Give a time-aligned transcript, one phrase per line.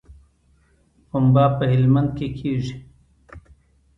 [1.09, 2.75] پنبه په هلمند کې کیږي